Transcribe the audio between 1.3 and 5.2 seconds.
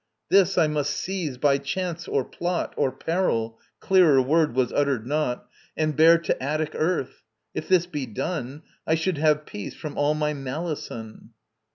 by chance or plot Or peril clearer word was uttered